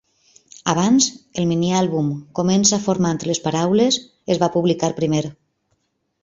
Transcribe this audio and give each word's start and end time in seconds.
Abans, 0.71 1.09
el 1.41 1.45
mini 1.49 1.69
àlbum 1.79 2.07
"Comença 2.39 2.79
formant 2.87 3.21
les 3.33 3.43
paraules" 3.45 4.01
es 4.37 4.41
va 4.45 4.51
publicar 4.57 4.91
primer. 5.03 5.23